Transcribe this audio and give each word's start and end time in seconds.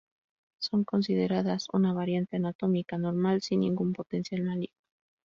Son 0.59 0.83
consideradas 0.83 1.67
una 1.73 1.93
variante 1.93 2.35
anatómica 2.37 2.97
normal 2.97 3.43
sin 3.43 3.59
ningún 3.59 3.93
potencial 3.93 4.41
maligno. 4.41 4.75